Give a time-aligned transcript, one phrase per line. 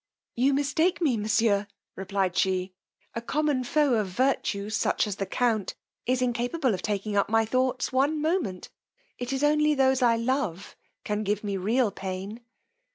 [0.33, 2.73] You mistake me, monsieur, replied she;
[3.13, 5.75] a common foe of virtue, such as the count,
[6.07, 8.71] is incapable of taking up my thoughts one moment;
[9.19, 12.41] it is only those I love can give me real pain.